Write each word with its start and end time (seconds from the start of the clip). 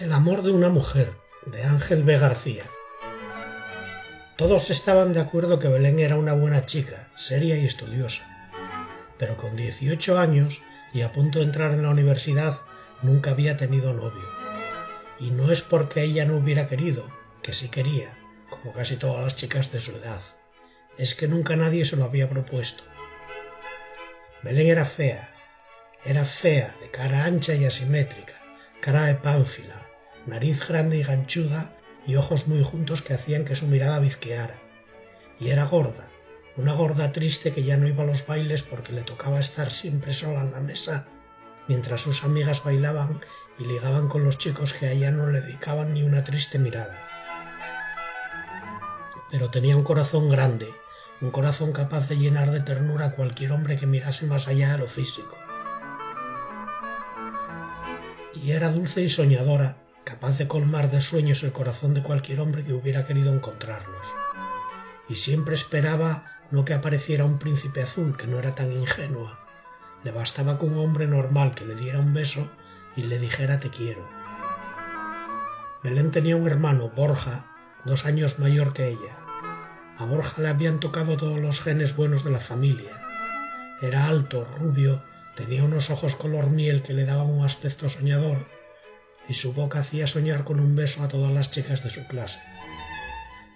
El 0.00 0.12
amor 0.12 0.42
de 0.44 0.52
una 0.52 0.68
mujer, 0.68 1.12
de 1.44 1.64
Ángel 1.64 2.04
B. 2.04 2.16
García. 2.18 2.62
Todos 4.36 4.70
estaban 4.70 5.12
de 5.12 5.18
acuerdo 5.18 5.58
que 5.58 5.66
Belén 5.66 5.98
era 5.98 6.16
una 6.16 6.34
buena 6.34 6.64
chica, 6.64 7.10
seria 7.16 7.56
y 7.56 7.66
estudiosa. 7.66 8.24
Pero 9.18 9.36
con 9.36 9.56
18 9.56 10.16
años 10.16 10.62
y 10.94 11.00
a 11.00 11.10
punto 11.10 11.40
de 11.40 11.46
entrar 11.46 11.72
en 11.72 11.82
la 11.82 11.90
universidad 11.90 12.60
nunca 13.02 13.32
había 13.32 13.56
tenido 13.56 13.92
novio. 13.92 14.24
Y 15.18 15.32
no 15.32 15.50
es 15.50 15.62
porque 15.62 16.04
ella 16.04 16.24
no 16.26 16.36
hubiera 16.36 16.68
querido, 16.68 17.04
que 17.42 17.52
sí 17.52 17.68
quería, 17.68 18.16
como 18.50 18.72
casi 18.72 18.98
todas 18.98 19.24
las 19.24 19.34
chicas 19.34 19.72
de 19.72 19.80
su 19.80 19.96
edad. 19.96 20.22
Es 20.96 21.16
que 21.16 21.26
nunca 21.26 21.56
nadie 21.56 21.84
se 21.84 21.96
lo 21.96 22.04
había 22.04 22.30
propuesto. 22.30 22.84
Belén 24.44 24.68
era 24.68 24.84
fea, 24.84 25.34
era 26.04 26.24
fea, 26.24 26.72
de 26.80 26.88
cara 26.92 27.24
ancha 27.24 27.54
y 27.54 27.64
asimétrica, 27.64 28.36
cara 28.80 29.06
de 29.06 29.16
pánfila, 29.16 29.87
nariz 30.26 30.66
grande 30.66 30.98
y 30.98 31.02
ganchuda 31.02 31.74
y 32.06 32.16
ojos 32.16 32.48
muy 32.48 32.62
juntos 32.62 33.02
que 33.02 33.14
hacían 33.14 33.44
que 33.44 33.56
su 33.56 33.66
mirada 33.66 33.98
bizqueara. 33.98 34.58
Y 35.38 35.48
era 35.50 35.64
gorda, 35.64 36.08
una 36.56 36.72
gorda 36.72 37.12
triste 37.12 37.52
que 37.52 37.62
ya 37.62 37.76
no 37.76 37.86
iba 37.86 38.02
a 38.02 38.06
los 38.06 38.26
bailes 38.26 38.62
porque 38.62 38.92
le 38.92 39.02
tocaba 39.02 39.38
estar 39.38 39.70
siempre 39.70 40.12
sola 40.12 40.40
en 40.40 40.52
la 40.52 40.60
mesa, 40.60 41.06
mientras 41.68 42.00
sus 42.00 42.24
amigas 42.24 42.64
bailaban 42.64 43.20
y 43.58 43.64
ligaban 43.64 44.08
con 44.08 44.24
los 44.24 44.38
chicos 44.38 44.72
que 44.72 44.88
a 44.88 45.10
no 45.10 45.28
le 45.28 45.40
dedicaban 45.40 45.94
ni 45.94 46.02
una 46.02 46.24
triste 46.24 46.58
mirada. 46.58 47.06
Pero 49.30 49.50
tenía 49.50 49.76
un 49.76 49.84
corazón 49.84 50.30
grande, 50.30 50.68
un 51.20 51.30
corazón 51.30 51.72
capaz 51.72 52.08
de 52.08 52.16
llenar 52.16 52.50
de 52.50 52.60
ternura 52.60 53.06
a 53.06 53.12
cualquier 53.12 53.52
hombre 53.52 53.76
que 53.76 53.86
mirase 53.86 54.26
más 54.26 54.48
allá 54.48 54.72
de 54.72 54.78
lo 54.78 54.86
físico. 54.86 55.36
Y 58.34 58.52
era 58.52 58.70
dulce 58.70 59.02
y 59.02 59.08
soñadora, 59.08 59.76
capaz 60.08 60.38
de 60.38 60.48
colmar 60.48 60.90
de 60.90 61.02
sueños 61.02 61.42
el 61.42 61.52
corazón 61.52 61.92
de 61.92 62.02
cualquier 62.02 62.40
hombre 62.40 62.64
que 62.64 62.72
hubiera 62.72 63.04
querido 63.04 63.30
encontrarlos. 63.30 64.06
Y 65.06 65.16
siempre 65.16 65.54
esperaba 65.54 66.32
no 66.50 66.64
que 66.64 66.72
apareciera 66.72 67.26
un 67.26 67.38
príncipe 67.38 67.82
azul, 67.82 68.16
que 68.16 68.26
no 68.26 68.38
era 68.38 68.54
tan 68.54 68.72
ingenua. 68.72 69.38
Le 70.04 70.10
bastaba 70.10 70.58
con 70.58 70.72
un 70.72 70.78
hombre 70.78 71.06
normal 71.06 71.54
que 71.54 71.66
le 71.66 71.74
diera 71.74 71.98
un 71.98 72.14
beso 72.14 72.48
y 72.96 73.02
le 73.02 73.18
dijera 73.18 73.60
te 73.60 73.68
quiero. 73.68 74.08
Belén 75.84 76.10
tenía 76.10 76.36
un 76.36 76.46
hermano, 76.46 76.88
Borja, 76.88 77.44
dos 77.84 78.06
años 78.06 78.38
mayor 78.38 78.72
que 78.72 78.88
ella. 78.88 79.14
A 79.98 80.06
Borja 80.06 80.40
le 80.40 80.48
habían 80.48 80.80
tocado 80.80 81.18
todos 81.18 81.38
los 81.38 81.60
genes 81.60 81.94
buenos 81.94 82.24
de 82.24 82.30
la 82.30 82.40
familia. 82.40 82.96
Era 83.82 84.06
alto, 84.06 84.48
rubio, 84.58 85.02
tenía 85.36 85.62
unos 85.64 85.90
ojos 85.90 86.16
color 86.16 86.50
miel 86.50 86.82
que 86.82 86.94
le 86.94 87.04
daban 87.04 87.28
un 87.28 87.44
aspecto 87.44 87.90
soñador 87.90 88.57
y 89.28 89.34
su 89.34 89.52
boca 89.52 89.80
hacía 89.80 90.06
soñar 90.06 90.44
con 90.44 90.58
un 90.58 90.74
beso 90.74 91.02
a 91.02 91.08
todas 91.08 91.32
las 91.32 91.50
chicas 91.50 91.84
de 91.84 91.90
su 91.90 92.06
clase. 92.06 92.40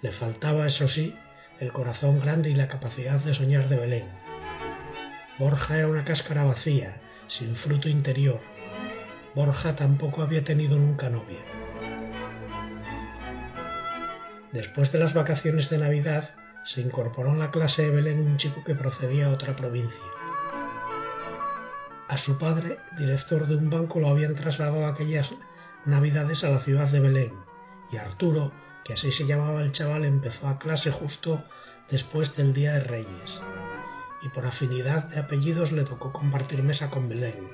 Le 0.01 0.11
faltaba, 0.11 0.67
eso 0.67 0.87
sí, 0.87 1.17
el 1.59 1.71
corazón 1.71 2.19
grande 2.19 2.49
y 2.49 2.55
la 2.55 2.67
capacidad 2.67 3.19
de 3.19 3.33
soñar 3.33 3.67
de 3.69 3.77
Belén. 3.77 4.07
Borja 5.39 5.77
era 5.77 5.87
una 5.87 6.05
cáscara 6.05 6.43
vacía, 6.43 7.01
sin 7.27 7.55
fruto 7.55 7.89
interior. 7.89 8.39
Borja 9.33 9.75
tampoco 9.75 10.21
había 10.21 10.43
tenido 10.43 10.77
nunca 10.77 11.09
novia. 11.09 11.39
Después 14.51 14.91
de 14.91 14.99
las 14.99 15.15
vacaciones 15.15 15.71
de 15.71 15.79
Navidad, 15.79 16.35
se 16.63 16.81
incorporó 16.81 17.31
en 17.31 17.39
la 17.39 17.49
clase 17.49 17.81
de 17.81 17.89
Belén 17.89 18.19
un 18.19 18.37
chico 18.37 18.63
que 18.63 18.75
procedía 18.75 19.25
a 19.25 19.31
otra 19.31 19.55
provincia. 19.55 20.03
A 22.07 22.17
su 22.17 22.37
padre, 22.37 22.77
director 22.95 23.47
de 23.47 23.55
un 23.55 23.71
banco, 23.71 23.99
lo 23.99 24.09
habían 24.09 24.35
trasladado 24.35 24.85
aquellas 24.85 25.33
navidades 25.85 26.43
a 26.43 26.49
la 26.49 26.59
ciudad 26.59 26.89
de 26.89 26.99
Belén, 26.99 27.33
y 27.91 27.97
Arturo, 27.97 28.51
que 28.83 28.93
así 28.93 29.11
se 29.11 29.25
llamaba 29.25 29.61
el 29.61 29.71
chaval, 29.71 30.05
empezó 30.05 30.47
a 30.47 30.59
clase 30.59 30.91
justo 30.91 31.43
después 31.89 32.35
del 32.35 32.53
Día 32.53 32.73
de 32.73 32.79
Reyes, 32.81 33.41
y 34.21 34.29
por 34.29 34.45
afinidad 34.45 35.05
de 35.05 35.19
apellidos 35.19 35.71
le 35.71 35.83
tocó 35.83 36.13
compartir 36.13 36.63
mesa 36.63 36.89
con 36.89 37.09
Belén. 37.09 37.49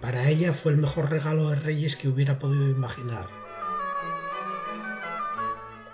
Para 0.00 0.28
ella 0.28 0.52
fue 0.52 0.72
el 0.72 0.78
mejor 0.78 1.10
regalo 1.10 1.50
de 1.50 1.56
Reyes 1.56 1.96
que 1.96 2.08
hubiera 2.08 2.38
podido 2.38 2.68
imaginar. 2.68 3.28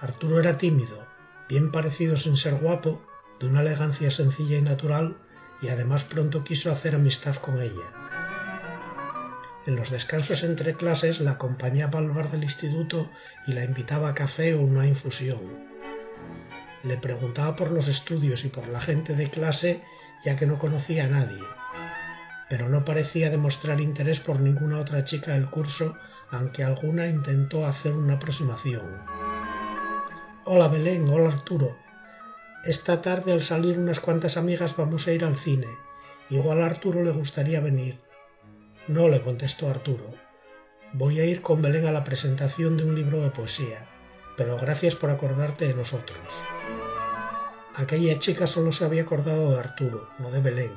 Arturo 0.01 0.41
era 0.41 0.57
tímido, 0.57 1.07
bien 1.49 1.71
parecido 1.71 2.17
sin 2.17 2.37
ser 2.37 2.55
guapo, 2.55 3.03
de 3.39 3.49
una 3.49 3.61
elegancia 3.61 4.11
sencilla 4.11 4.59
y 4.59 4.63
natural, 4.63 5.17
y 5.61 5.69
además 5.69 6.05
pronto 6.05 6.45
quiso 6.45 6.71
hacer 6.71 6.95
amistad 6.95 7.37
con 7.37 7.61
ella. 7.61 8.10
En 9.67 9.77
los 9.77 9.91
descansos 9.91 10.43
entre 10.43 10.75
clases 10.75 11.21
la 11.21 11.33
acompañaba 11.33 11.99
al 11.99 12.11
bar 12.11 12.31
del 12.31 12.45
instituto 12.45 13.11
y 13.47 13.53
la 13.53 13.65
invitaba 13.65 14.09
a 14.09 14.15
café 14.15 14.55
o 14.55 14.63
una 14.63 14.87
infusión. 14.87 15.39
Le 16.83 16.97
preguntaba 16.97 17.57
por 17.57 17.71
los 17.71 17.89
estudios 17.89 18.45
y 18.47 18.49
por 18.49 18.69
la 18.69 18.81
gente 18.81 19.15
de 19.15 19.29
clase 19.29 19.83
ya 20.25 20.37
que 20.37 20.47
no 20.47 20.59
conocía 20.59 21.05
a 21.05 21.09
nadie, 21.09 21.43
pero 22.49 22.69
no 22.69 22.85
parecía 22.85 23.31
demostrar 23.31 23.81
interés 23.81 24.21
por 24.21 24.41
ninguna 24.41 24.79
otra 24.79 25.05
chica 25.05 25.35
del 25.35 25.51
curso, 25.51 25.97
aunque 26.31 26.65
alguna 26.65 27.07
intentó 27.07 27.67
hacer 27.67 27.93
una 27.93 28.15
aproximación. 28.15 29.03
Hola 30.45 30.69
Belén, 30.69 31.09
hola 31.09 31.29
Arturo. 31.29 31.77
Esta 32.65 33.01
tarde 33.01 33.33
al 33.33 33.43
salir 33.43 33.79
unas 33.79 34.01
cuantas 34.01 34.37
amigas 34.37 34.77
vamos 34.77 35.07
a 35.07 35.13
ir 35.13 35.25
al 35.25 35.37
cine. 35.37 35.69
Igual 36.29 36.63
a 36.63 36.67
Arturo 36.67 37.03
le 37.03 37.11
gustaría 37.11 37.61
venir. 37.61 37.99
No, 38.91 39.09
le 39.09 39.23
contestó 39.23 39.71
Arturo. 39.71 40.11
Voy 40.95 41.21
a 41.21 41.25
ir 41.25 41.43
con 41.43 41.63
Belén 41.63 41.87
a 41.87 41.93
la 41.93 42.03
presentación 42.03 42.77
de 42.77 42.83
un 42.83 42.97
libro 42.97 43.23
de 43.23 43.31
poesía, 43.31 43.89
pero 44.37 44.57
gracias 44.57 44.97
por 44.97 45.11
acordarte 45.11 45.69
de 45.69 45.75
nosotros. 45.75 46.19
Aquella 47.77 48.19
chica 48.19 48.49
solo 48.49 48.73
se 48.73 48.85
había 48.85 49.03
acordado 49.03 49.53
de 49.53 49.61
Arturo, 49.61 50.11
no 50.19 50.33
de 50.33 50.41
Belén, 50.41 50.73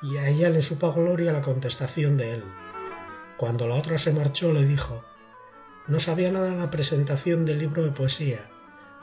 y 0.00 0.16
a 0.18 0.28
ella 0.28 0.48
le 0.48 0.62
supo 0.62 0.92
gloria 0.92 1.32
la 1.32 1.42
contestación 1.42 2.16
de 2.16 2.34
él. 2.34 2.44
Cuando 3.36 3.66
la 3.66 3.74
otra 3.74 3.98
se 3.98 4.12
marchó 4.12 4.52
le 4.52 4.64
dijo 4.64 5.04
No 5.88 5.98
sabía 5.98 6.30
nada 6.30 6.50
de 6.50 6.56
la 6.56 6.70
presentación 6.70 7.44
del 7.44 7.58
libro 7.58 7.82
de 7.82 7.90
poesía. 7.90 8.48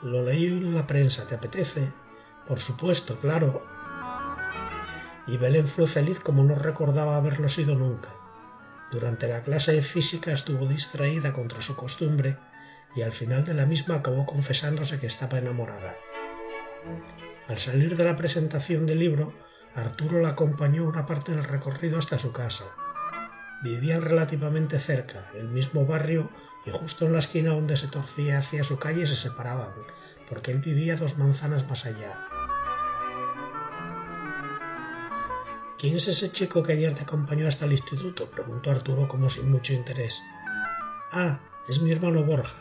Lo 0.02 0.22
leí 0.22 0.46
en 0.46 0.74
la 0.74 0.86
prensa, 0.86 1.26
¿te 1.26 1.34
apetece? 1.34 1.92
Por 2.48 2.60
supuesto, 2.60 3.20
claro. 3.20 3.62
Y 5.26 5.36
Belén 5.36 5.68
fue 5.68 5.86
feliz 5.86 6.18
como 6.18 6.42
no 6.44 6.54
recordaba 6.54 7.18
haberlo 7.18 7.50
sido 7.50 7.74
nunca. 7.74 8.21
Durante 8.92 9.26
la 9.26 9.42
clase 9.42 9.72
de 9.72 9.80
física 9.80 10.32
estuvo 10.32 10.66
distraída 10.66 11.32
contra 11.32 11.62
su 11.62 11.74
costumbre 11.74 12.36
y 12.94 13.00
al 13.00 13.12
final 13.12 13.44
de 13.46 13.54
la 13.54 13.64
misma 13.64 13.96
acabó 13.96 14.26
confesándose 14.26 15.00
que 15.00 15.06
estaba 15.06 15.38
enamorada. 15.38 15.96
Al 17.48 17.58
salir 17.58 17.96
de 17.96 18.04
la 18.04 18.16
presentación 18.16 18.84
del 18.84 18.98
libro, 18.98 19.32
Arturo 19.74 20.20
la 20.20 20.30
acompañó 20.30 20.84
una 20.84 21.06
parte 21.06 21.32
del 21.32 21.44
recorrido 21.44 21.98
hasta 21.98 22.18
su 22.18 22.32
casa. 22.32 22.66
Vivían 23.62 24.02
relativamente 24.02 24.78
cerca, 24.78 25.30
el 25.34 25.48
mismo 25.48 25.86
barrio, 25.86 26.30
y 26.66 26.70
justo 26.70 27.06
en 27.06 27.14
la 27.14 27.20
esquina 27.20 27.50
donde 27.50 27.78
se 27.78 27.88
torcía 27.88 28.38
hacia 28.38 28.62
su 28.62 28.78
calle 28.78 29.06
se 29.06 29.16
separaban, 29.16 29.72
porque 30.28 30.50
él 30.50 30.58
vivía 30.58 30.96
dos 30.96 31.16
manzanas 31.16 31.66
más 31.66 31.86
allá. 31.86 32.28
¿Quién 35.82 35.96
es 35.96 36.06
ese 36.06 36.30
chico 36.30 36.62
que 36.62 36.74
ayer 36.74 36.94
te 36.94 37.02
acompañó 37.02 37.48
hasta 37.48 37.64
el 37.64 37.72
instituto? 37.72 38.30
preguntó 38.30 38.70
Arturo 38.70 39.08
como 39.08 39.28
sin 39.28 39.50
mucho 39.50 39.72
interés. 39.72 40.22
Ah, 41.10 41.40
es 41.68 41.82
mi 41.82 41.90
hermano 41.90 42.22
Borja. 42.22 42.54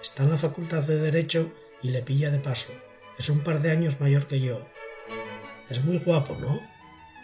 Está 0.00 0.22
en 0.22 0.30
la 0.30 0.38
facultad 0.38 0.84
de 0.84 1.00
Derecho 1.00 1.52
y 1.82 1.90
le 1.90 2.02
pilla 2.02 2.30
de 2.30 2.38
paso. 2.38 2.72
Es 3.18 3.28
un 3.28 3.40
par 3.40 3.60
de 3.60 3.72
años 3.72 4.00
mayor 4.00 4.28
que 4.28 4.38
yo. 4.38 4.64
Es 5.68 5.82
muy 5.84 5.98
guapo, 5.98 6.36
¿no? 6.36 6.60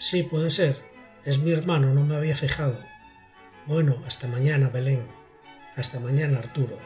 Sí, 0.00 0.24
puede 0.24 0.50
ser. 0.50 0.82
Es 1.24 1.38
mi 1.38 1.52
hermano, 1.52 1.94
no 1.94 2.04
me 2.04 2.16
había 2.16 2.34
fijado. 2.34 2.82
Bueno, 3.66 4.02
hasta 4.04 4.26
mañana, 4.26 4.68
Belén. 4.70 5.06
Hasta 5.76 6.00
mañana, 6.00 6.38
Arturo. 6.38 6.76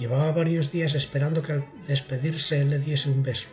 Llevaba 0.00 0.32
varios 0.32 0.72
días 0.72 0.96
esperando 0.96 1.42
que 1.42 1.52
al 1.52 1.64
despedirse 1.86 2.64
le 2.64 2.80
diese 2.80 3.08
un 3.08 3.22
beso, 3.22 3.50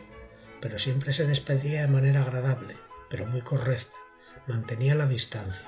pero 0.60 0.80
siempre 0.80 1.12
se 1.12 1.28
despedía 1.28 1.82
de 1.82 1.92
manera 1.92 2.22
agradable 2.22 2.74
pero 3.12 3.26
muy 3.26 3.42
correcta, 3.42 3.98
mantenía 4.46 4.94
la 4.94 5.04
distancia. 5.04 5.66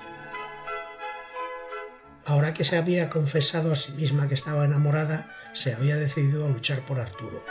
Ahora 2.25 2.55
que 2.55 2.63
se 2.63 2.75
había 2.75 3.11
confesado 3.11 3.71
a 3.71 3.75
sí 3.75 3.91
misma 3.91 4.27
que 4.27 4.33
estaba 4.33 4.65
enamorada, 4.65 5.31
se 5.53 5.75
había 5.75 5.95
decidido 5.95 6.47
a 6.47 6.49
luchar 6.49 6.83
por 6.87 6.99
Arturo. 6.99 7.45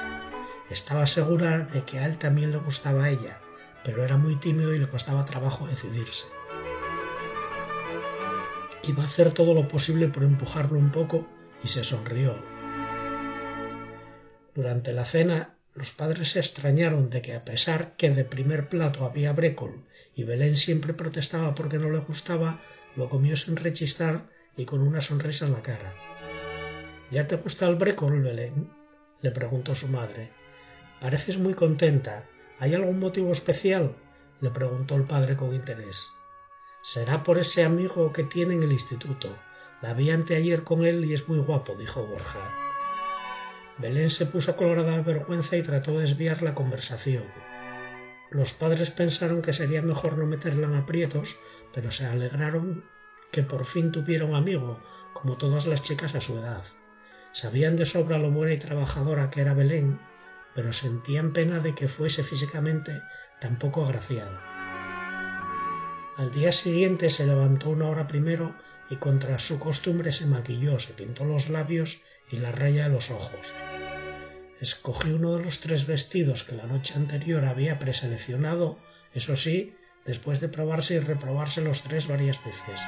Estaba 0.68 1.06
segura 1.06 1.58
de 1.58 1.84
que 1.84 2.00
a 2.00 2.06
él 2.06 2.18
también 2.18 2.50
le 2.50 2.58
gustaba 2.58 3.04
a 3.04 3.10
ella, 3.10 3.40
pero 3.84 4.02
era 4.02 4.16
muy 4.16 4.34
tímido 4.34 4.74
y 4.74 4.80
le 4.80 4.88
costaba 4.88 5.26
trabajo 5.26 5.68
decidirse. 5.68 6.26
Iba 8.82 9.04
a 9.04 9.06
hacer 9.06 9.30
todo 9.30 9.54
lo 9.54 9.68
posible 9.68 10.08
por 10.08 10.24
empujarlo 10.24 10.76
un 10.76 10.90
poco 10.90 11.24
y 11.62 11.68
se 11.68 11.84
sonrió. 11.84 12.34
Durante 14.56 14.92
la 14.92 15.04
cena 15.04 15.53
los 15.74 15.92
padres 15.92 16.30
se 16.30 16.38
extrañaron 16.38 17.10
de 17.10 17.20
que 17.20 17.34
a 17.34 17.44
pesar 17.44 17.96
que 17.96 18.10
de 18.10 18.24
primer 18.24 18.68
plato 18.68 19.04
había 19.04 19.32
brécol 19.32 19.84
y 20.14 20.22
Belén 20.22 20.56
siempre 20.56 20.94
protestaba 20.94 21.54
porque 21.54 21.78
no 21.78 21.90
le 21.90 21.98
gustaba, 21.98 22.60
lo 22.94 23.08
comió 23.08 23.34
sin 23.36 23.56
rechistar 23.56 24.30
y 24.56 24.66
con 24.66 24.80
una 24.80 25.00
sonrisa 25.00 25.46
en 25.46 25.52
la 25.52 25.62
cara. 25.62 25.92
¿Ya 27.10 27.26
te 27.26 27.36
gusta 27.36 27.66
el 27.66 27.74
brécol, 27.74 28.22
Belén? 28.22 28.70
le 29.20 29.30
preguntó 29.32 29.74
su 29.74 29.88
madre. 29.88 30.30
Pareces 31.00 31.38
muy 31.38 31.54
contenta. 31.54 32.24
¿Hay 32.60 32.74
algún 32.74 33.00
motivo 33.00 33.32
especial? 33.32 33.96
le 34.40 34.50
preguntó 34.50 34.94
el 34.94 35.04
padre 35.04 35.36
con 35.36 35.54
interés. 35.54 36.08
Será 36.82 37.22
por 37.22 37.38
ese 37.38 37.64
amigo 37.64 38.12
que 38.12 38.24
tiene 38.24 38.54
en 38.54 38.62
el 38.62 38.72
instituto. 38.72 39.36
La 39.82 39.94
vi 39.94 40.10
anteayer 40.10 40.62
con 40.62 40.84
él 40.84 41.04
y 41.04 41.14
es 41.14 41.28
muy 41.28 41.38
guapo, 41.38 41.74
dijo 41.74 42.06
Borja. 42.06 42.63
Belén 43.78 44.10
se 44.10 44.26
puso 44.26 44.56
colorada 44.56 44.96
de 44.96 45.02
vergüenza 45.02 45.56
y 45.56 45.62
trató 45.62 45.92
de 45.92 46.02
desviar 46.02 46.42
la 46.42 46.54
conversación. 46.54 47.24
Los 48.30 48.52
padres 48.52 48.90
pensaron 48.90 49.42
que 49.42 49.52
sería 49.52 49.82
mejor 49.82 50.16
no 50.16 50.26
meterla 50.26 50.66
en 50.66 50.74
aprietos, 50.74 51.38
pero 51.72 51.90
se 51.90 52.06
alegraron 52.06 52.84
que 53.32 53.42
por 53.42 53.64
fin 53.64 53.90
tuviera 53.90 54.24
un 54.24 54.34
amigo, 54.34 54.80
como 55.12 55.36
todas 55.36 55.66
las 55.66 55.82
chicas 55.82 56.14
a 56.14 56.20
su 56.20 56.38
edad. 56.38 56.62
Sabían 57.32 57.74
de 57.76 57.84
sobra 57.84 58.18
lo 58.18 58.30
buena 58.30 58.54
y 58.54 58.58
trabajadora 58.58 59.30
que 59.30 59.40
era 59.40 59.54
Belén, 59.54 59.98
pero 60.54 60.72
sentían 60.72 61.32
pena 61.32 61.58
de 61.58 61.74
que 61.74 61.88
fuese 61.88 62.22
físicamente 62.22 63.02
tan 63.40 63.58
poco 63.58 63.84
agraciada. 63.84 64.40
Al 66.16 66.30
día 66.30 66.52
siguiente 66.52 67.10
se 67.10 67.26
levantó 67.26 67.70
una 67.70 67.88
hora 67.88 68.06
primero 68.06 68.54
y 68.88 68.96
contra 68.96 69.40
su 69.40 69.58
costumbre 69.58 70.12
se 70.12 70.26
maquilló, 70.26 70.78
se 70.78 70.92
pintó 70.92 71.24
los 71.24 71.48
labios 71.48 72.02
y 72.30 72.36
la 72.36 72.52
raya 72.52 72.84
de 72.84 72.90
los 72.90 73.10
ojos. 73.10 73.52
Escogió 74.60 75.16
uno 75.16 75.36
de 75.36 75.44
los 75.44 75.60
tres 75.60 75.86
vestidos 75.86 76.44
que 76.44 76.56
la 76.56 76.66
noche 76.66 76.94
anterior 76.94 77.44
había 77.44 77.78
preseleccionado, 77.78 78.78
eso 79.12 79.36
sí, 79.36 79.76
después 80.04 80.40
de 80.40 80.48
probarse 80.48 80.94
y 80.94 80.98
reprobarse 81.00 81.60
los 81.60 81.82
tres 81.82 82.08
varias 82.08 82.42
veces. 82.44 82.80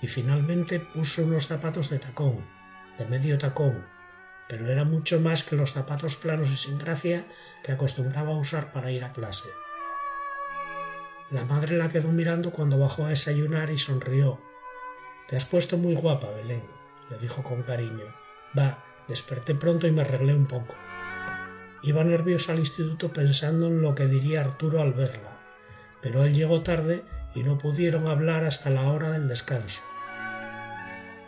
Y 0.00 0.08
finalmente 0.08 0.80
puso 0.80 1.24
unos 1.24 1.46
zapatos 1.46 1.90
de 1.90 1.98
tacón, 1.98 2.46
de 2.98 3.06
medio 3.06 3.38
tacón, 3.38 3.86
pero 4.48 4.70
era 4.70 4.84
mucho 4.84 5.20
más 5.20 5.42
que 5.42 5.56
los 5.56 5.72
zapatos 5.72 6.16
planos 6.16 6.50
y 6.50 6.56
sin 6.56 6.78
gracia 6.78 7.26
que 7.62 7.72
acostumbraba 7.72 8.36
usar 8.36 8.72
para 8.72 8.90
ir 8.90 9.04
a 9.04 9.12
clase. 9.12 9.48
La 11.30 11.44
madre 11.44 11.76
la 11.76 11.90
quedó 11.90 12.08
mirando 12.08 12.52
cuando 12.52 12.78
bajó 12.78 13.04
a 13.04 13.10
desayunar 13.10 13.70
y 13.70 13.76
sonrió. 13.76 14.40
Te 15.28 15.36
has 15.36 15.44
puesto 15.44 15.76
muy 15.76 15.94
guapa, 15.94 16.30
Belén, 16.30 16.64
le 17.10 17.18
dijo 17.18 17.42
con 17.42 17.62
cariño. 17.62 18.06
Va, 18.56 18.84
desperté 19.08 19.54
pronto 19.54 19.86
y 19.86 19.92
me 19.92 20.02
arreglé 20.02 20.34
un 20.34 20.46
poco. 20.46 20.74
Iba 21.82 22.04
nerviosa 22.04 22.52
al 22.52 22.58
instituto 22.58 23.12
pensando 23.12 23.68
en 23.68 23.82
lo 23.82 23.94
que 23.94 24.06
diría 24.06 24.40
Arturo 24.40 24.80
al 24.80 24.92
verla, 24.92 25.38
pero 26.02 26.24
él 26.24 26.34
llegó 26.34 26.62
tarde 26.62 27.04
y 27.34 27.42
no 27.42 27.58
pudieron 27.58 28.06
hablar 28.06 28.44
hasta 28.44 28.70
la 28.70 28.90
hora 28.90 29.10
del 29.10 29.28
descanso. 29.28 29.82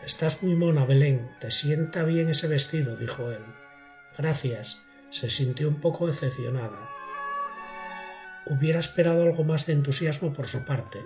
Estás 0.04 0.42
muy 0.42 0.56
mona, 0.56 0.84
Belén. 0.84 1.30
Te 1.40 1.50
sienta 1.50 2.04
bien 2.04 2.30
ese 2.30 2.48
vestido, 2.48 2.96
dijo 2.96 3.30
él. 3.30 3.44
Gracias. 4.16 4.82
Se 5.10 5.28
sintió 5.28 5.68
un 5.68 5.80
poco 5.80 6.06
decepcionada. 6.06 6.90
Hubiera 8.46 8.80
esperado 8.80 9.22
algo 9.22 9.44
más 9.44 9.66
de 9.66 9.74
entusiasmo 9.74 10.32
por 10.32 10.48
su 10.48 10.64
parte. 10.64 11.04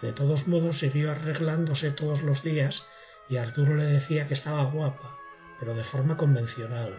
De 0.00 0.12
todos 0.12 0.46
modos 0.46 0.78
siguió 0.78 1.10
arreglándose 1.10 1.90
todos 1.90 2.22
los 2.22 2.42
días 2.42 2.86
y 3.28 3.36
Arturo 3.36 3.74
le 3.74 3.84
decía 3.84 4.26
que 4.26 4.34
estaba 4.34 4.64
guapa, 4.64 5.18
pero 5.58 5.74
de 5.74 5.84
forma 5.84 6.16
convencional. 6.16 6.98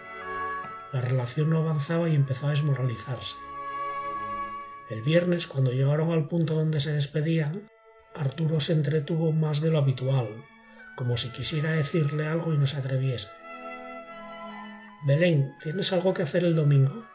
La 0.91 1.01
relación 1.01 1.49
no 1.49 1.59
avanzaba 1.59 2.09
y 2.09 2.15
empezó 2.15 2.47
a 2.47 2.51
desmoralizarse. 2.51 3.35
El 4.89 5.01
viernes, 5.03 5.45
cuando 5.45 5.71
llegaron 5.71 6.11
al 6.11 6.27
punto 6.27 6.55
donde 6.55 6.79
se 6.79 6.91
despedían, 6.91 7.69
Arturo 8.15 8.59
se 8.59 8.73
entretuvo 8.73 9.31
más 9.31 9.61
de 9.61 9.69
lo 9.69 9.77
habitual, 9.77 10.27
como 10.95 11.15
si 11.15 11.29
quisiera 11.29 11.71
decirle 11.71 12.27
algo 12.27 12.53
y 12.53 12.57
no 12.57 12.65
se 12.65 12.77
atreviese. 12.77 13.27
Belén, 15.05 15.55
¿tienes 15.61 15.93
algo 15.93 16.13
que 16.13 16.23
hacer 16.23 16.43
el 16.43 16.55
domingo? 16.55 17.05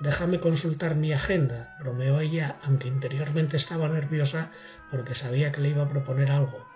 Déjame 0.00 0.40
consultar 0.40 0.96
mi 0.96 1.12
agenda, 1.12 1.76
bromeó 1.78 2.20
ella, 2.20 2.56
aunque 2.62 2.88
interiormente 2.88 3.56
estaba 3.56 3.88
nerviosa 3.88 4.50
porque 4.90 5.14
sabía 5.14 5.52
que 5.52 5.60
le 5.60 5.68
iba 5.68 5.84
a 5.84 5.88
proponer 5.88 6.32
algo. 6.32 6.66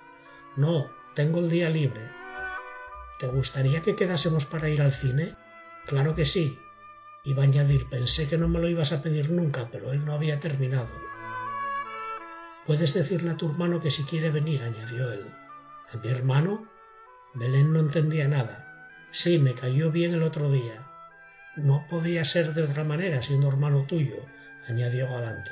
No, 0.56 0.90
tengo 1.14 1.40
el 1.40 1.50
día 1.50 1.70
libre. 1.70 2.17
¿Te 3.18 3.26
gustaría 3.26 3.82
que 3.82 3.96
quedásemos 3.96 4.46
para 4.46 4.68
ir 4.68 4.80
al 4.80 4.92
cine? 4.92 5.34
Claro 5.86 6.14
que 6.14 6.24
sí. 6.24 6.58
Iba 7.24 7.42
a 7.42 7.46
añadir, 7.46 7.88
pensé 7.88 8.28
que 8.28 8.38
no 8.38 8.48
me 8.48 8.60
lo 8.60 8.68
ibas 8.68 8.92
a 8.92 9.02
pedir 9.02 9.30
nunca, 9.30 9.68
pero 9.72 9.92
él 9.92 10.04
no 10.04 10.14
había 10.14 10.38
terminado. 10.38 10.88
Puedes 12.64 12.94
decirle 12.94 13.30
a 13.30 13.36
tu 13.36 13.50
hermano 13.50 13.80
que 13.80 13.90
si 13.90 14.04
quiere 14.04 14.30
venir, 14.30 14.62
añadió 14.62 15.10
él. 15.10 15.26
¿A 15.92 15.96
mi 15.96 16.08
hermano? 16.08 16.68
Belén 17.34 17.72
no 17.72 17.80
entendía 17.80 18.28
nada. 18.28 18.94
Sí, 19.10 19.38
me 19.38 19.54
cayó 19.54 19.90
bien 19.90 20.12
el 20.14 20.22
otro 20.22 20.50
día. 20.50 20.86
No 21.56 21.86
podía 21.90 22.24
ser 22.24 22.54
de 22.54 22.62
otra 22.62 22.84
manera 22.84 23.20
siendo 23.22 23.48
hermano 23.48 23.84
tuyo, 23.86 24.24
añadió 24.68 25.08
galante. 25.08 25.50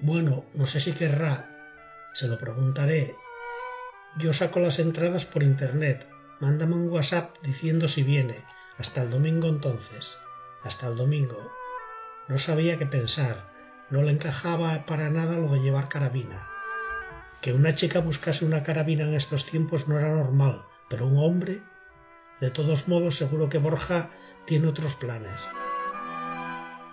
Bueno, 0.00 0.44
no 0.52 0.66
sé 0.66 0.80
si 0.80 0.92
querrá. 0.92 1.48
Se 2.12 2.28
lo 2.28 2.36
preguntaré. 2.36 3.14
Yo 4.16 4.32
saco 4.32 4.60
las 4.60 4.78
entradas 4.78 5.26
por 5.26 5.42
internet. 5.42 6.08
Mándame 6.38 6.74
un 6.74 6.88
WhatsApp 6.88 7.36
diciendo 7.42 7.88
si 7.88 8.04
viene. 8.04 8.44
Hasta 8.78 9.02
el 9.02 9.10
domingo 9.10 9.48
entonces. 9.48 10.16
Hasta 10.62 10.86
el 10.86 10.96
domingo. 10.96 11.50
No 12.28 12.38
sabía 12.38 12.78
qué 12.78 12.86
pensar. 12.86 13.52
No 13.90 14.02
le 14.02 14.12
encajaba 14.12 14.86
para 14.86 15.10
nada 15.10 15.36
lo 15.36 15.48
de 15.48 15.60
llevar 15.60 15.88
carabina. 15.88 16.48
Que 17.40 17.52
una 17.52 17.74
chica 17.74 17.98
buscase 18.00 18.44
una 18.44 18.62
carabina 18.62 19.04
en 19.04 19.14
estos 19.14 19.46
tiempos 19.46 19.88
no 19.88 19.98
era 19.98 20.14
normal, 20.14 20.64
pero 20.88 21.06
un 21.06 21.18
hombre... 21.18 21.62
De 22.40 22.50
todos 22.50 22.88
modos, 22.88 23.16
seguro 23.16 23.48
que 23.48 23.58
Borja 23.58 24.10
tiene 24.44 24.68
otros 24.68 24.96
planes. 24.96 25.48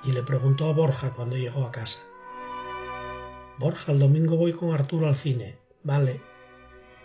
Y 0.04 0.12
le 0.12 0.24
preguntó 0.24 0.68
a 0.68 0.74
Borja 0.74 1.12
cuando 1.14 1.36
llegó 1.36 1.66
a 1.66 1.72
casa. 1.72 2.02
Borja, 3.58 3.92
el 3.92 4.00
domingo 4.00 4.38
voy 4.38 4.54
con 4.54 4.74
Arturo 4.74 5.08
al 5.08 5.16
cine. 5.16 5.60
Vale. 5.84 6.31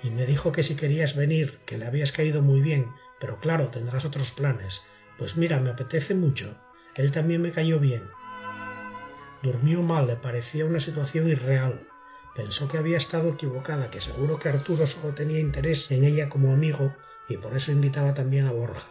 Y 0.03 0.11
me 0.11 0.27
dijo 0.27 0.53
que 0.53 0.63
si 0.63 0.77
querías 0.77 1.17
venir, 1.17 1.59
que 1.67 1.79
le 1.79 1.87
habías 1.87 2.13
caído 2.13 2.43
muy 2.43 2.61
bien, 2.61 2.93
pero 3.19 3.39
claro, 3.41 3.69
tendrás 3.69 4.05
otros 4.05 4.33
planes. 4.33 4.83
Pues 5.19 5.37
mira, 5.37 5.59
me 5.61 5.71
apetece 5.71 6.15
mucho. 6.15 6.57
Él 6.95 7.13
también 7.13 7.43
me 7.43 7.51
cayó 7.51 7.81
bien. 7.81 8.03
Durmió 9.43 9.83
mal, 9.83 10.07
le 10.07 10.17
parecía 10.17 10.65
una 10.65 10.81
situación 10.81 11.29
irreal. 11.29 11.87
Pensó 12.35 12.69
que 12.69 12.79
había 12.79 12.99
estado 12.99 13.31
equivocada, 13.31 13.91
que 13.91 14.01
seguro 14.01 14.39
que 14.39 14.49
Arturo 14.49 14.87
solo 14.87 15.15
tenía 15.15 15.39
interés 15.39 15.91
en 15.91 16.05
ella 16.05 16.29
como 16.29 16.53
amigo 16.53 16.95
y 17.29 17.37
por 17.39 17.57
eso 17.57 17.73
invitaba 17.73 18.15
también 18.15 18.47
a 18.47 18.53
Borja. 18.53 18.89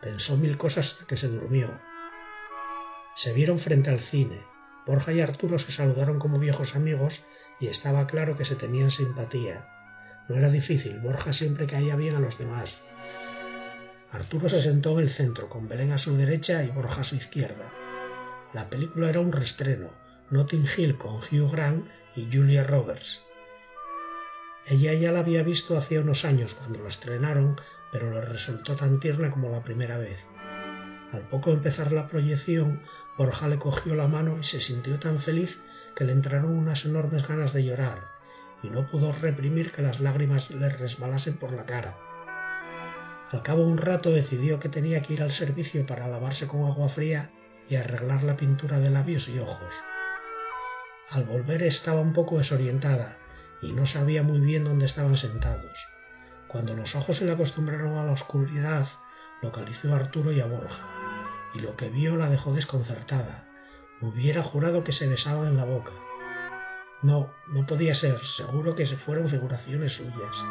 Pensó 0.00 0.36
mil 0.36 0.56
cosas 0.56 0.92
hasta 0.92 1.06
que 1.06 1.16
se 1.16 1.28
durmió. 1.28 1.68
Se 3.14 3.32
vieron 3.32 3.58
frente 3.58 3.90
al 3.90 3.98
cine. 3.98 4.40
Borja 4.86 5.12
y 5.12 5.20
Arturo 5.20 5.58
se 5.58 5.72
saludaron 5.72 6.18
como 6.18 6.38
viejos 6.38 6.76
amigos 6.76 7.24
y 7.60 7.66
estaba 7.66 8.06
claro 8.06 8.36
que 8.36 8.44
se 8.44 8.56
tenían 8.56 8.90
simpatía. 8.90 9.68
No 10.28 10.36
era 10.36 10.50
difícil, 10.50 10.98
Borja 10.98 11.32
siempre 11.32 11.66
caía 11.66 11.96
bien 11.96 12.14
a 12.14 12.20
los 12.20 12.38
demás. 12.38 12.76
Arturo 14.12 14.48
se 14.48 14.60
sentó 14.60 14.92
en 14.92 15.00
el 15.00 15.10
centro, 15.10 15.48
con 15.48 15.68
Belén 15.68 15.92
a 15.92 15.98
su 15.98 16.16
derecha 16.16 16.62
y 16.64 16.68
Borja 16.68 17.00
a 17.00 17.04
su 17.04 17.16
izquierda. 17.16 17.72
La 18.52 18.68
película 18.68 19.08
era 19.08 19.20
un 19.20 19.32
restreno, 19.32 19.90
Notting 20.30 20.66
Hill 20.76 20.98
con 20.98 21.16
Hugh 21.16 21.50
Grant 21.50 21.86
y 22.14 22.28
Julia 22.30 22.64
Roberts. 22.64 23.22
Ella 24.66 24.92
ya 24.92 25.12
la 25.12 25.20
había 25.20 25.42
visto 25.42 25.78
hace 25.78 25.98
unos 25.98 26.26
años 26.26 26.54
cuando 26.54 26.82
la 26.82 26.90
estrenaron, 26.90 27.58
pero 27.90 28.10
le 28.10 28.20
resultó 28.20 28.76
tan 28.76 29.00
tierna 29.00 29.30
como 29.30 29.50
la 29.50 29.62
primera 29.62 29.96
vez. 29.96 30.26
Al 31.12 31.26
poco 31.28 31.52
empezar 31.52 31.90
la 31.92 32.06
proyección, 32.06 32.82
Borja 33.16 33.48
le 33.48 33.58
cogió 33.58 33.94
la 33.94 34.08
mano 34.08 34.38
y 34.38 34.42
se 34.42 34.60
sintió 34.60 34.98
tan 34.98 35.18
feliz 35.20 35.58
que 35.94 36.04
le 36.04 36.12
entraron 36.12 36.52
unas 36.52 36.84
enormes 36.84 37.26
ganas 37.26 37.54
de 37.54 37.64
llorar, 37.64 38.17
y 38.62 38.70
no 38.70 38.88
pudo 38.90 39.12
reprimir 39.12 39.72
que 39.72 39.82
las 39.82 40.00
lágrimas 40.00 40.50
le 40.50 40.68
resbalasen 40.68 41.36
por 41.36 41.52
la 41.52 41.66
cara. 41.66 41.96
Al 43.30 43.42
cabo 43.42 43.64
de 43.64 43.72
un 43.72 43.78
rato 43.78 44.10
decidió 44.10 44.58
que 44.58 44.68
tenía 44.68 45.02
que 45.02 45.12
ir 45.12 45.22
al 45.22 45.30
servicio 45.30 45.84
para 45.86 46.08
lavarse 46.08 46.46
con 46.46 46.64
agua 46.64 46.88
fría 46.88 47.30
y 47.68 47.76
arreglar 47.76 48.24
la 48.24 48.36
pintura 48.36 48.78
de 48.78 48.90
labios 48.90 49.28
y 49.28 49.38
ojos. 49.38 49.74
Al 51.10 51.24
volver 51.24 51.62
estaba 51.62 52.00
un 52.00 52.12
poco 52.12 52.38
desorientada 52.38 53.18
y 53.60 53.72
no 53.72 53.86
sabía 53.86 54.22
muy 54.22 54.40
bien 54.40 54.64
dónde 54.64 54.86
estaban 54.86 55.16
sentados. 55.16 55.86
Cuando 56.48 56.74
los 56.74 56.96
ojos 56.96 57.18
se 57.18 57.26
le 57.26 57.32
acostumbraron 57.32 57.98
a 57.98 58.04
la 58.04 58.12
oscuridad, 58.12 58.86
localizó 59.42 59.92
a 59.92 59.96
Arturo 59.96 60.32
y 60.32 60.40
a 60.40 60.46
Borja, 60.46 60.84
y 61.54 61.60
lo 61.60 61.76
que 61.76 61.90
vio 61.90 62.16
la 62.16 62.30
dejó 62.30 62.54
desconcertada. 62.54 63.46
Hubiera 64.00 64.42
jurado 64.42 64.84
que 64.84 64.92
se 64.92 65.08
besaban 65.08 65.48
en 65.48 65.56
la 65.56 65.64
boca. 65.64 65.92
No, 67.02 67.32
no 67.46 67.64
podía 67.64 67.94
ser, 67.94 68.18
seguro 68.18 68.74
que 68.74 68.86
se 68.86 68.98
fueron 68.98 69.28
figuraciones 69.28 69.94
suyas. 69.94 70.44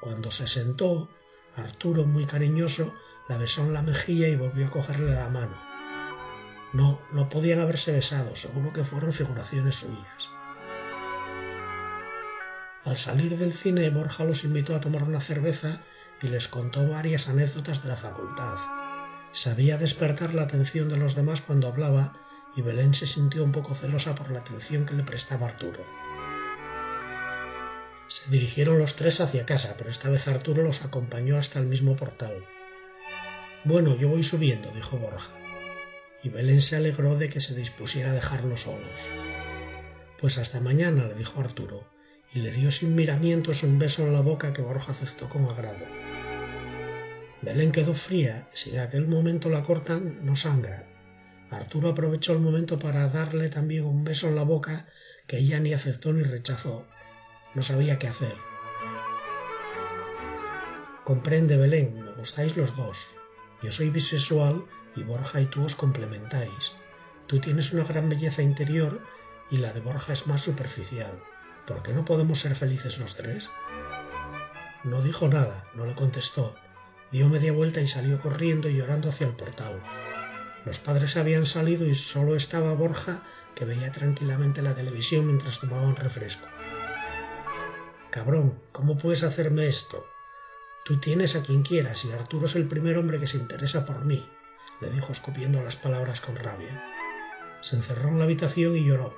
Cuando 0.00 0.30
se 0.30 0.46
sentó, 0.46 1.08
Arturo, 1.56 2.04
muy 2.04 2.26
cariñoso, 2.26 2.92
la 3.28 3.38
besó 3.38 3.62
en 3.62 3.72
la 3.72 3.82
mejilla 3.82 4.28
y 4.28 4.36
volvió 4.36 4.66
a 4.66 4.70
cogerle 4.70 5.14
la 5.14 5.28
mano. 5.28 5.56
No, 6.72 7.00
no 7.12 7.28
podían 7.28 7.60
haberse 7.60 7.92
besado, 7.92 8.36
seguro 8.36 8.72
que 8.72 8.84
fueron 8.84 9.12
figuraciones 9.12 9.76
suyas. 9.76 10.30
Al 12.84 12.96
salir 12.96 13.36
del 13.36 13.52
cine, 13.52 13.90
Borja 13.90 14.24
los 14.24 14.44
invitó 14.44 14.74
a 14.74 14.80
tomar 14.80 15.02
una 15.02 15.20
cerveza 15.20 15.80
y 16.22 16.28
les 16.28 16.48
contó 16.48 16.88
varias 16.88 17.28
anécdotas 17.28 17.82
de 17.82 17.88
la 17.88 17.96
facultad. 17.96 18.56
Sabía 19.32 19.78
despertar 19.78 20.34
la 20.34 20.42
atención 20.42 20.88
de 20.88 20.96
los 20.96 21.14
demás 21.14 21.40
cuando 21.40 21.68
hablaba 21.68 22.14
y 22.56 22.62
Belén 22.62 22.94
se 22.94 23.06
sintió 23.06 23.44
un 23.44 23.52
poco 23.52 23.74
celosa 23.74 24.14
por 24.14 24.30
la 24.30 24.40
atención 24.40 24.86
que 24.86 24.94
le 24.94 25.04
prestaba 25.04 25.46
Arturo. 25.46 25.84
Se 28.08 28.28
dirigieron 28.30 28.78
los 28.78 28.96
tres 28.96 29.20
hacia 29.20 29.46
casa, 29.46 29.76
pero 29.78 29.88
esta 29.88 30.10
vez 30.10 30.26
Arturo 30.26 30.64
los 30.64 30.84
acompañó 30.84 31.36
hasta 31.36 31.60
el 31.60 31.66
mismo 31.66 31.94
portal. 31.94 32.44
Bueno, 33.64 33.96
yo 33.96 34.08
voy 34.08 34.24
subiendo, 34.24 34.72
dijo 34.72 34.98
Borja. 34.98 35.30
Y 36.22 36.28
Belén 36.28 36.60
se 36.60 36.76
alegró 36.76 37.16
de 37.16 37.28
que 37.28 37.40
se 37.40 37.54
dispusiera 37.54 38.10
a 38.10 38.14
dejarlos 38.14 38.62
solos. 38.62 39.08
Pues 40.18 40.38
hasta 40.38 40.60
mañana, 40.60 41.06
le 41.06 41.14
dijo 41.14 41.40
Arturo, 41.40 41.88
y 42.32 42.40
le 42.40 42.50
dio 42.50 42.70
sin 42.70 42.94
miramientos 42.94 43.62
un 43.62 43.78
beso 43.78 44.06
en 44.06 44.12
la 44.12 44.20
boca 44.20 44.52
que 44.52 44.62
Borja 44.62 44.92
aceptó 44.92 45.28
con 45.28 45.44
agrado. 45.44 45.86
Belén 47.42 47.70
quedó 47.70 47.94
fría, 47.94 48.48
si 48.52 48.70
en 48.70 48.80
aquel 48.80 49.06
momento 49.06 49.48
la 49.48 49.62
cortan, 49.62 50.18
no 50.26 50.36
sangra. 50.36 50.89
Arturo 51.50 51.90
aprovechó 51.90 52.32
el 52.32 52.38
momento 52.38 52.78
para 52.78 53.08
darle 53.08 53.48
también 53.48 53.84
un 53.84 54.04
beso 54.04 54.28
en 54.28 54.36
la 54.36 54.44
boca 54.44 54.86
que 55.26 55.38
ella 55.38 55.58
ni 55.58 55.74
aceptó 55.74 56.12
ni 56.12 56.22
rechazó. 56.22 56.86
No 57.54 57.62
sabía 57.62 57.98
qué 57.98 58.06
hacer. 58.06 58.34
Comprende, 61.04 61.56
Belén, 61.56 62.04
me 62.04 62.12
gustáis 62.12 62.56
los 62.56 62.76
dos. 62.76 63.16
Yo 63.62 63.72
soy 63.72 63.90
bisexual 63.90 64.64
y 64.94 65.02
Borja 65.02 65.40
y 65.40 65.46
tú 65.46 65.64
os 65.64 65.74
complementáis. 65.74 66.72
Tú 67.26 67.40
tienes 67.40 67.72
una 67.72 67.84
gran 67.84 68.08
belleza 68.08 68.42
interior 68.42 69.00
y 69.50 69.56
la 69.56 69.72
de 69.72 69.80
Borja 69.80 70.12
es 70.12 70.26
más 70.28 70.42
superficial. 70.42 71.20
¿Por 71.66 71.82
qué 71.82 71.92
no 71.92 72.04
podemos 72.04 72.38
ser 72.38 72.54
felices 72.54 72.98
los 72.98 73.16
tres? 73.16 73.50
No 74.84 75.02
dijo 75.02 75.28
nada, 75.28 75.64
no 75.74 75.84
le 75.84 75.94
contestó, 75.94 76.54
dio 77.12 77.28
media 77.28 77.52
vuelta 77.52 77.80
y 77.80 77.86
salió 77.86 78.20
corriendo 78.20 78.68
y 78.68 78.76
llorando 78.76 79.08
hacia 79.08 79.26
el 79.26 79.34
portal. 79.34 79.82
Los 80.64 80.78
padres 80.78 81.16
habían 81.16 81.46
salido 81.46 81.86
y 81.86 81.94
solo 81.94 82.36
estaba 82.36 82.74
Borja, 82.74 83.22
que 83.54 83.64
veía 83.64 83.90
tranquilamente 83.92 84.62
la 84.62 84.74
televisión 84.74 85.26
mientras 85.26 85.60
tomaba 85.60 85.82
un 85.82 85.96
refresco. 85.96 86.46
Cabrón, 88.10 88.58
¿cómo 88.72 88.98
puedes 88.98 89.22
hacerme 89.22 89.68
esto? 89.68 90.06
Tú 90.84 90.98
tienes 90.98 91.36
a 91.36 91.42
quien 91.42 91.62
quieras 91.62 92.04
y 92.04 92.12
Arturo 92.12 92.46
es 92.46 92.56
el 92.56 92.66
primer 92.66 92.98
hombre 92.98 93.18
que 93.18 93.26
se 93.26 93.36
interesa 93.36 93.86
por 93.86 94.04
mí, 94.04 94.28
le 94.80 94.90
dijo 94.90 95.12
escupiendo 95.12 95.62
las 95.62 95.76
palabras 95.76 96.20
con 96.20 96.36
rabia. 96.36 96.82
Se 97.60 97.76
encerró 97.76 98.08
en 98.08 98.18
la 98.18 98.24
habitación 98.24 98.76
y 98.76 98.84
lloró. 98.84 99.14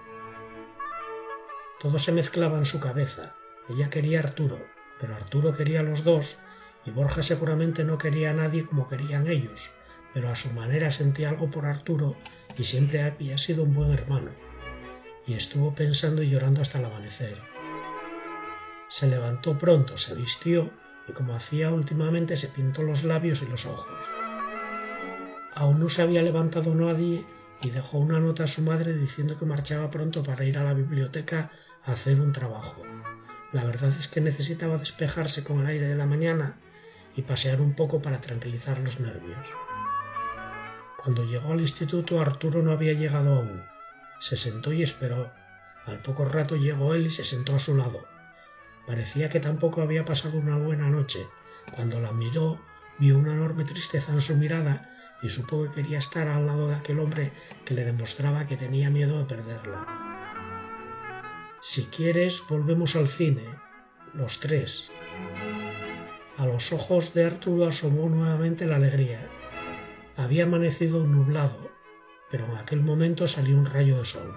Todo 1.81 1.99
se 1.99 2.13
mezclaba 2.13 2.59
en 2.59 2.67
su 2.67 2.81
cabeza. 2.81 3.35
Ella 3.69 3.91
quería 3.91 4.21
a 4.21 4.25
Arturo, 4.25 4.59
pero 5.01 5.15
Arturo 5.15 5.53
quería 5.53 5.81
a 5.81 5.85
los 5.85 6.05
dos 6.05 6.39
y 6.85 6.91
Borja 6.91 7.23
seguramente 7.23 7.85
no 7.85 7.99
quería 7.99 8.31
a 8.31 8.35
nadie 8.35 8.67
como 8.67 8.89
querían 8.89 9.29
ellos, 9.29 9.71
pero 10.15 10.29
a 10.29 10.37
su 10.37 10.53
manera 10.53 10.91
sentía 10.91 11.31
algo 11.31 11.51
por 11.51 11.67
Arturo 11.67 12.17
y 12.57 12.65
siempre 12.65 13.03
había 13.03 13.39
sido 13.39 13.65
un 13.65 13.75
buen 13.75 13.93
hermano. 13.93 14.31
Y 15.27 15.35
estuvo 15.35 15.75
pensando 15.75 16.23
y 16.23 16.31
llorando 16.31 16.63
hasta 16.63 16.79
el 16.79 16.85
amanecer. 16.85 17.39
Se 18.89 19.07
levantó 19.07 19.59
pronto, 19.59 19.97
se 19.97 20.15
vistió 20.15 20.71
y 21.09 21.13
como 21.13 21.35
hacía 21.35 21.71
últimamente 21.71 22.37
se 22.37 22.49
pintó 22.49 22.83
los 22.83 23.05
labios 23.05 23.43
y 23.43 23.47
los 23.47 23.67
ojos. 23.67 24.11
Aún 25.55 25.81
no 25.81 25.89
se 25.89 26.03
había 26.03 26.23
levantado 26.23 26.75
nadie 26.75 27.25
y 27.63 27.71
dejó 27.71 27.99
una 27.99 28.21
nota 28.21 28.45
a 28.45 28.49
su 28.49 28.63
madre 28.63 28.95
diciendo 28.95 29.39
que 29.39 29.47
marchaba 29.47 29.91
pronto 29.91 30.23
para 30.23 30.45
ir 30.45 30.59
a 30.59 30.65
la 30.65 30.75
biblioteca 30.75 31.51
a 31.85 31.93
hacer 31.93 32.21
un 32.21 32.33
trabajo. 32.33 32.83
La 33.53 33.65
verdad 33.65 33.91
es 33.91 34.09
que 34.09 34.21
necesitaba 34.21 34.79
despejarse 34.79 35.45
con 35.45 35.61
el 35.61 35.67
aire 35.67 35.87
de 35.87 35.97
la 35.97 36.07
mañana 36.07 36.57
y 37.15 37.23
pasear 37.23 37.61
un 37.61 37.75
poco 37.75 38.01
para 38.01 38.21
tranquilizar 38.21 38.79
los 38.79 38.99
nervios. 38.99 39.47
Cuando 41.03 41.25
llegó 41.25 41.53
al 41.53 41.61
instituto 41.61 42.21
Arturo 42.21 42.63
no 42.63 42.71
había 42.71 42.93
llegado 42.93 43.35
aún. 43.35 43.63
Se 44.21 44.37
sentó 44.37 44.73
y 44.73 44.83
esperó. 44.83 45.33
Al 45.85 45.99
poco 45.99 46.25
rato 46.25 46.55
llegó 46.55 46.95
él 46.95 47.07
y 47.07 47.11
se 47.11 47.25
sentó 47.25 47.57
a 47.57 47.59
su 47.59 47.77
lado. 47.77 48.07
Parecía 48.87 49.29
que 49.29 49.41
tampoco 49.41 49.83
había 49.83 50.05
pasado 50.05 50.39
una 50.39 50.57
buena 50.57 50.89
noche. 50.91 51.27
Cuando 51.75 51.99
la 51.99 52.13
miró, 52.13 52.61
vio 52.99 53.19
una 53.19 53.33
enorme 53.33 53.65
tristeza 53.65 54.13
en 54.13 54.21
su 54.21 54.37
mirada 54.37 54.91
y 55.23 55.31
supo 55.31 55.65
que 55.65 55.83
quería 55.83 55.99
estar 55.99 56.29
al 56.29 56.47
lado 56.47 56.69
de 56.69 56.77
aquel 56.77 57.01
hombre 57.01 57.33
que 57.65 57.75
le 57.75 57.85
demostraba 57.85 58.47
que 58.47 58.57
tenía 58.57 58.91
miedo 58.91 59.19
de 59.19 59.25
perderla. 59.25 59.87
Si 61.61 61.87
quieres, 61.87 62.43
volvemos 62.49 62.95
al 62.95 63.09
cine, 63.09 63.45
los 64.15 64.39
tres. 64.39 64.91
A 66.37 66.47
los 66.47 66.73
ojos 66.73 67.13
de 67.15 67.25
Arturo 67.25 67.67
asomó 67.67 68.09
nuevamente 68.09 68.67
la 68.67 68.77
alegría. 68.77 69.29
Había 70.17 70.45
amanecido 70.45 71.07
nublado, 71.07 71.71
pero 72.31 72.45
en 72.47 72.57
aquel 72.57 72.83
momento 72.83 73.27
salió 73.27 73.57
un 73.57 73.67
rayo 73.67 73.99
de 73.99 74.05
sol. 74.05 74.35